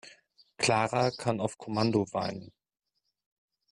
Clara 0.57 1.11
kann 1.11 1.39
auf 1.39 1.59
Kommando 1.59 2.07
weinen. 2.11 2.51